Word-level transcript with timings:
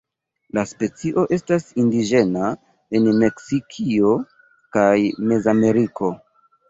La 0.57 0.61
specio 0.69 1.25
estas 1.35 1.67
indiĝena 1.83 2.47
en 3.01 3.09
Meksikio 3.25 4.15
kaj 4.79 4.89
Mezameriko. 5.33 6.11